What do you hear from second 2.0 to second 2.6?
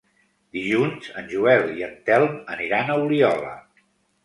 Telm